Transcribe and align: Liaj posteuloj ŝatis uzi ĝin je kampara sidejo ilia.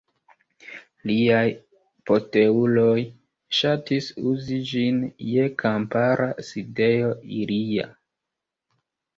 Liaj 1.09 1.43
posteuloj 2.11 2.95
ŝatis 3.59 4.09
uzi 4.31 4.57
ĝin 4.73 4.99
je 5.35 5.47
kampara 5.65 6.31
sidejo 6.49 7.13
ilia. 7.43 7.89